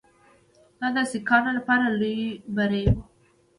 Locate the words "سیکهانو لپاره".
1.11-1.85